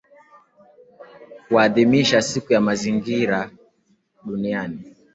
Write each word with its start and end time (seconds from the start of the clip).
kuadhimisha 1.47 2.21
Siku 2.21 2.53
ya 2.53 2.61
Mazingira 2.61 3.51
Duniani 4.25 4.95